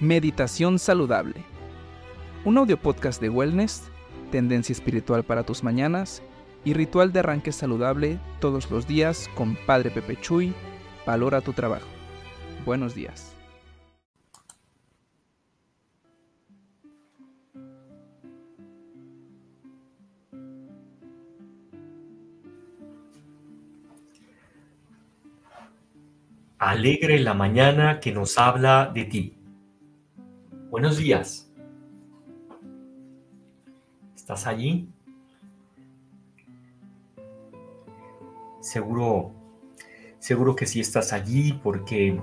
[0.00, 1.44] Meditación Saludable.
[2.46, 3.90] Un audio podcast de wellness,
[4.32, 6.22] tendencia espiritual para tus mañanas
[6.64, 10.54] y ritual de arranque saludable todos los días con Padre Pepe Chuy.
[11.04, 11.86] Valora tu trabajo.
[12.64, 13.36] Buenos días.
[26.58, 29.39] Alegre la mañana que nos habla de ti.
[30.80, 31.52] Buenos días.
[34.16, 34.88] ¿Estás allí?
[38.62, 39.30] Seguro,
[40.18, 42.18] seguro que sí estás allí porque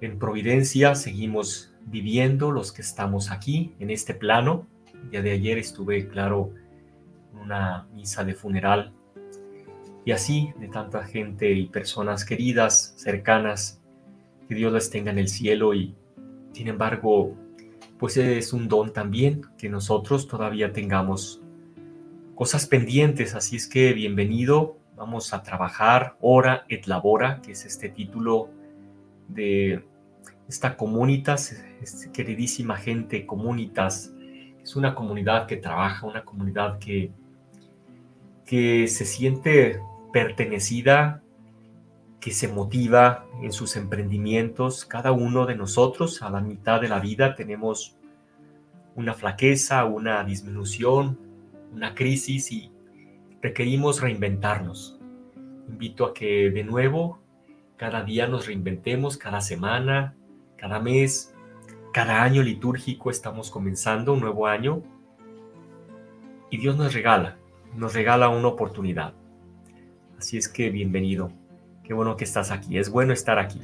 [0.00, 4.66] en Providencia seguimos viviendo los que estamos aquí en este plano.
[5.04, 6.50] El día de ayer estuve, claro,
[7.32, 8.92] en una misa de funeral
[10.04, 13.80] y así de tanta gente y personas queridas, cercanas,
[14.48, 15.94] que Dios las tenga en el cielo y
[16.58, 17.36] sin embargo,
[18.00, 21.40] pues es un don también que nosotros todavía tengamos
[22.34, 27.90] cosas pendientes, así es que bienvenido, vamos a trabajar hora et labora, que es este
[27.90, 28.50] título
[29.28, 29.84] de
[30.48, 31.54] esta comunitas,
[32.12, 34.12] queridísima gente, comunitas,
[34.60, 37.12] es una comunidad que trabaja, una comunidad que,
[38.44, 39.80] que se siente
[40.12, 41.22] pertenecida
[42.28, 44.84] que se motiva en sus emprendimientos.
[44.84, 47.96] Cada uno de nosotros a la mitad de la vida tenemos
[48.96, 51.18] una flaqueza, una disminución,
[51.72, 52.70] una crisis y
[53.40, 55.00] requerimos reinventarnos.
[55.70, 57.18] Invito a que de nuevo
[57.78, 60.14] cada día nos reinventemos, cada semana,
[60.58, 61.34] cada mes,
[61.94, 64.82] cada año litúrgico estamos comenzando un nuevo año
[66.50, 67.38] y Dios nos regala,
[67.74, 69.14] nos regala una oportunidad.
[70.18, 71.32] Así es que bienvenido.
[71.88, 72.76] Qué bueno que estás aquí.
[72.76, 73.62] Es bueno estar aquí.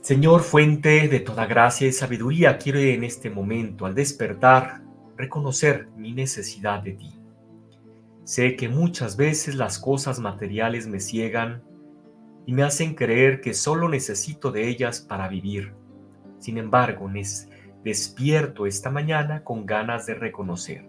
[0.00, 4.82] Señor, fuente de toda gracia y sabiduría, quiero en este momento, al despertar,
[5.16, 7.12] reconocer mi necesidad de ti.
[8.24, 11.62] Sé que muchas veces las cosas materiales me ciegan
[12.46, 15.72] y me hacen creer que solo necesito de ellas para vivir.
[16.40, 17.08] Sin embargo,
[17.84, 20.84] despierto esta mañana con ganas de reconocer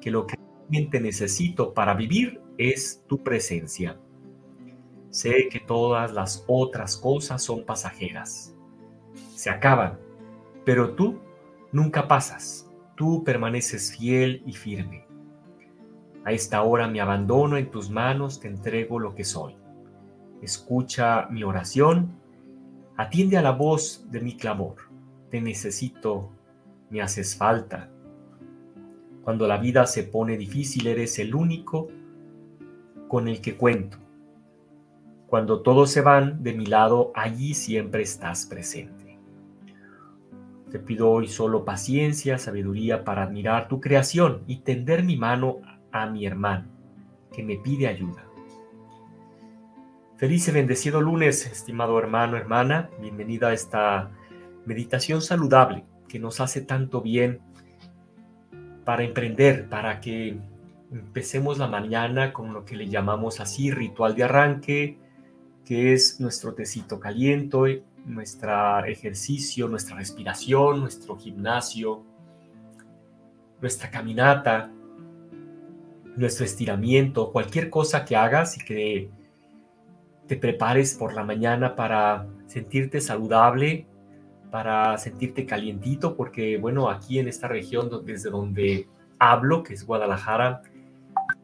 [0.00, 3.98] que lo que necesito para vivir es tu presencia.
[5.10, 8.54] Sé que todas las otras cosas son pasajeras.
[9.34, 9.98] Se acaban,
[10.64, 11.20] pero tú
[11.72, 12.70] nunca pasas.
[12.96, 15.06] Tú permaneces fiel y firme.
[16.24, 19.54] A esta hora me abandono en tus manos, te entrego lo que soy.
[20.42, 22.18] Escucha mi oración,
[22.96, 24.76] atiende a la voz de mi clamor.
[25.30, 26.30] Te necesito,
[26.90, 27.90] me haces falta
[29.26, 31.88] cuando la vida se pone difícil, eres el único
[33.08, 33.98] con el que cuento.
[35.26, 39.18] Cuando todos se van de mi lado, allí siempre estás presente.
[40.70, 45.56] Te pido hoy solo paciencia, sabiduría para admirar tu creación y tender mi mano
[45.90, 46.68] a mi hermano,
[47.32, 48.28] que me pide ayuda.
[50.18, 52.90] Feliz y bendecido lunes, estimado hermano, hermana.
[53.00, 54.08] Bienvenida a esta
[54.66, 57.40] meditación saludable que nos hace tanto bien
[58.86, 60.38] para emprender, para que
[60.92, 64.96] empecemos la mañana con lo que le llamamos así ritual de arranque,
[65.64, 72.04] que es nuestro tecito caliente, nuestro ejercicio, nuestra respiración, nuestro gimnasio,
[73.60, 74.70] nuestra caminata,
[76.14, 79.10] nuestro estiramiento, cualquier cosa que hagas y que
[80.28, 83.88] te prepares por la mañana para sentirte saludable,
[84.50, 90.62] para sentirte calientito, porque bueno, aquí en esta región desde donde hablo, que es Guadalajara,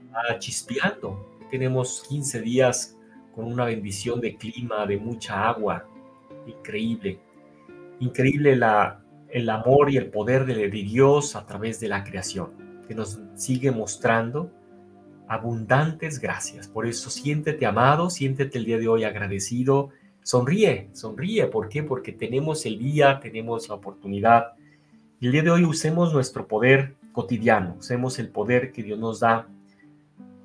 [0.05, 1.39] está chispeando.
[1.51, 2.97] Tenemos 15 días
[3.35, 5.87] con una bendición de clima, de mucha agua.
[6.47, 7.19] Increíble.
[8.01, 12.83] Increíble la, el amor y el poder de, de Dios a través de la creación,
[12.87, 14.51] que nos sigue mostrando
[15.29, 16.69] abundantes gracias.
[16.69, 19.91] Por eso siéntete amado, siéntete el día de hoy agradecido
[20.23, 21.47] Sonríe, sonríe.
[21.47, 21.83] ¿Por qué?
[21.83, 24.53] Porque tenemos el día, tenemos la oportunidad.
[25.21, 29.21] Y el día de hoy usemos nuestro poder cotidiano, usemos el poder que Dios nos
[29.21, 29.49] da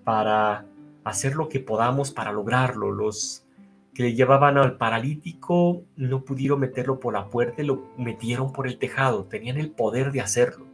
[0.04, 0.66] para
[1.04, 2.92] hacer lo que podamos para lograrlo.
[2.92, 3.46] Los
[3.94, 9.26] que llevaban al paralítico no pudieron meterlo por la puerta, lo metieron por el tejado,
[9.26, 10.66] tenían el poder de hacerlo.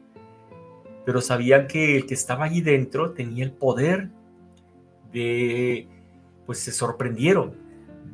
[1.06, 4.10] Pero sabían que el que estaba allí dentro tenía el poder
[5.12, 5.88] de,
[6.46, 7.63] pues se sorprendieron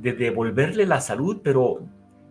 [0.01, 1.81] de devolverle la salud, pero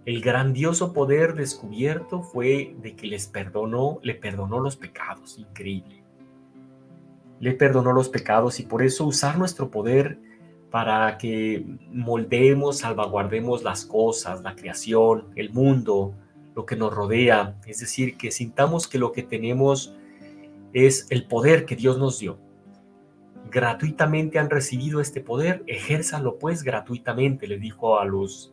[0.06, 6.02] el grandioso poder descubierto fue de que les perdonó, le perdonó los pecados, increíble.
[7.40, 10.18] Le perdonó los pecados y por eso usar nuestro poder
[10.70, 16.14] para que moldeemos, salvaguardemos las cosas, la creación, el mundo,
[16.54, 17.58] lo que nos rodea.
[17.66, 19.94] Es decir, que sintamos que lo que tenemos
[20.72, 22.38] es el poder que Dios nos dio.
[23.50, 28.52] Gratuitamente han recibido este poder, ejérzanlo pues gratuitamente, le dijo a los,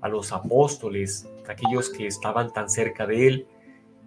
[0.00, 3.46] a los apóstoles, aquellos que estaban tan cerca de él,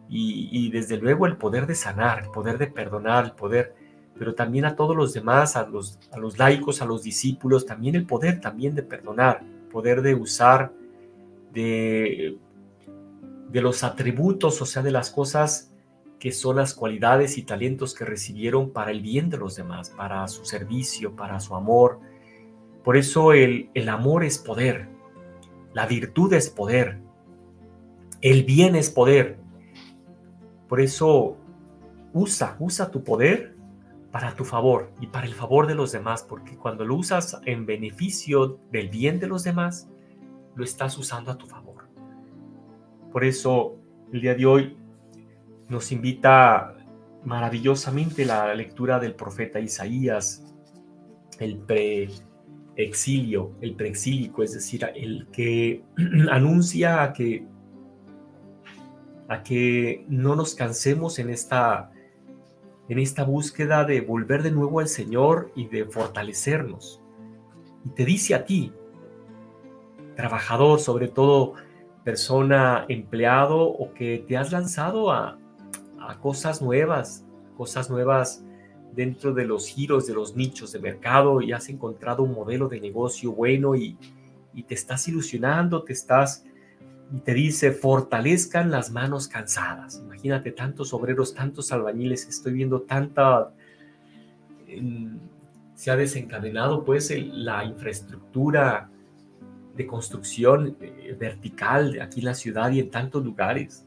[0.09, 3.75] y, y desde luego el poder de sanar, el poder de perdonar, el poder
[4.18, 7.95] pero también a todos los demás, a los, a los laicos, a los discípulos, también
[7.95, 10.71] el poder también de perdonar, poder de usar
[11.53, 12.38] de,
[13.50, 15.71] de los atributos, o sea, de las cosas
[16.19, 20.28] que son las cualidades y talentos que recibieron para el bien de los demás, para
[20.28, 22.00] su servicio, para su amor.
[22.84, 24.88] Por eso el, el amor es poder,
[25.74, 27.00] la virtud es poder,
[28.22, 29.38] el bien es poder.
[30.68, 31.38] Por eso
[32.14, 33.56] usa, usa tu poder
[34.12, 37.66] para tu favor y para el favor de los demás, porque cuando lo usas en
[37.66, 39.88] beneficio del bien de los demás,
[40.56, 41.88] lo estás usando a tu favor.
[43.12, 43.75] Por eso
[44.12, 44.78] el día de hoy
[45.69, 46.75] nos invita
[47.24, 50.44] maravillosamente la lectura del profeta Isaías,
[51.40, 55.84] el preexilio, el preexílico, es decir, el que
[56.31, 57.46] anuncia a que,
[59.28, 61.92] a que no nos cansemos en esta
[62.90, 67.02] en esta búsqueda de volver de nuevo al Señor y de fortalecernos.
[67.84, 68.72] Y te dice a ti,
[70.16, 71.56] trabajador, sobre todo
[72.06, 75.38] persona, empleado o que te has lanzado a,
[76.15, 77.25] cosas nuevas,
[77.56, 78.44] cosas nuevas
[78.94, 82.80] dentro de los giros, de los nichos de mercado y has encontrado un modelo de
[82.80, 83.98] negocio bueno y,
[84.54, 86.44] y te estás ilusionando, te estás
[87.13, 90.01] y te dice, fortalezcan las manos cansadas.
[90.04, 93.51] Imagínate tantos obreros, tantos albañiles, estoy viendo tanta...
[95.75, 98.89] se ha desencadenado pues la infraestructura
[99.75, 103.86] de construcción eh, vertical aquí en la ciudad y en tantos lugares.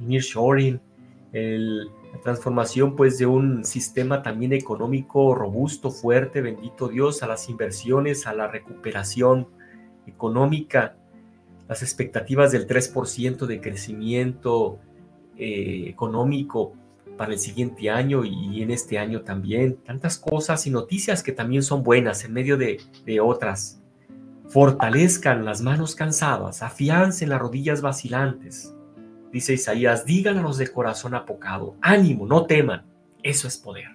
[0.00, 0.80] Nearshoring,
[1.34, 8.26] la transformación pues de un sistema también económico robusto, fuerte, bendito Dios, a las inversiones,
[8.26, 9.48] a la recuperación
[10.06, 10.96] económica
[11.68, 14.78] las expectativas del 3% de crecimiento
[15.36, 16.74] eh, económico
[17.16, 19.76] para el siguiente año y en este año también.
[19.76, 23.80] Tantas cosas y noticias que también son buenas en medio de, de otras.
[24.48, 28.73] Fortalezcan las manos cansadas, afiancen las rodillas vacilantes.
[29.34, 32.86] Dice Isaías, los de corazón apocado, ánimo, no teman,
[33.20, 33.88] eso es poder.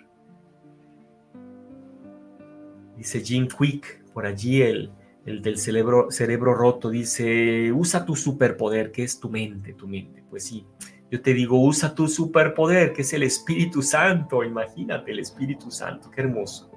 [2.98, 4.92] Dice Jim Quick, por allí el,
[5.26, 10.26] el del cerebro, cerebro roto dice, usa tu superpoder, que es tu mente, tu mente.
[10.30, 10.66] Pues sí,
[11.10, 14.44] yo te digo, usa tu superpoder, que es el Espíritu Santo.
[14.44, 16.70] Imagínate el Espíritu Santo, qué hermoso.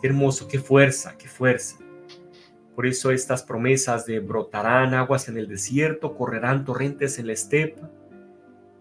[0.00, 1.78] Qué hermoso, qué fuerza, qué fuerza.
[2.76, 7.90] Por eso estas promesas de brotarán aguas en el desierto, correrán torrentes en la estepa,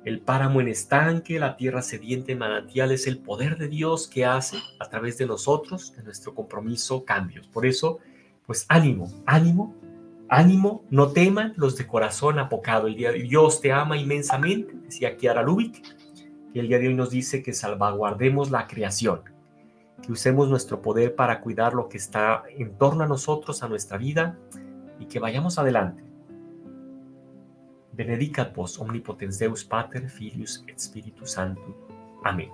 [0.04, 4.26] el páramo en estanque, la tierra sediente en manantial, es el poder de Dios que
[4.26, 7.48] hace a través de nosotros, de nuestro compromiso, cambios.
[7.48, 8.00] Por eso
[8.46, 9.74] pues ánimo, ánimo,
[10.30, 12.88] ánimo, no teman los de corazón apocado.
[12.88, 15.82] El día de Dios te ama inmensamente, decía Kiara Lubick,
[16.54, 19.22] que el día de hoy nos dice que salvaguardemos la creación,
[20.06, 23.98] que usemos nuestro poder para cuidar lo que está en torno a nosotros, a nuestra
[23.98, 24.38] vida,
[25.00, 26.04] y que vayamos adelante.
[27.92, 31.76] Benedicat vos omnipotens Deus Pater, Filius et Spiritus Sanctus.
[32.24, 32.50] Amén.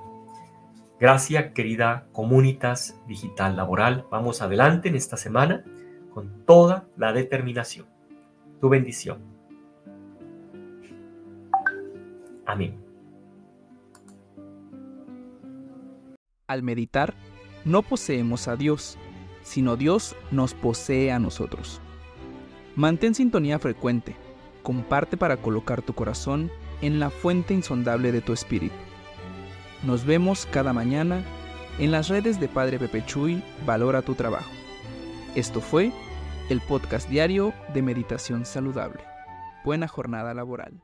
[0.99, 4.05] Gracias, querida comunitas digital laboral.
[4.09, 5.65] Vamos adelante en esta semana
[6.13, 7.87] con toda la determinación.
[8.61, 9.19] Tu bendición.
[12.45, 12.77] Amén.
[16.47, 17.15] Al meditar,
[17.65, 18.97] no poseemos a Dios,
[19.43, 21.81] sino Dios nos posee a nosotros.
[22.75, 24.15] Mantén sintonía frecuente,
[24.63, 26.51] comparte para colocar tu corazón
[26.81, 28.75] en la fuente insondable de tu espíritu.
[29.83, 31.23] Nos vemos cada mañana
[31.79, 34.51] en las redes de Padre Pepe Chuy, Valora tu Trabajo.
[35.35, 35.91] Esto fue
[36.49, 39.01] el podcast diario de Meditación Saludable.
[39.63, 40.81] Buena jornada laboral.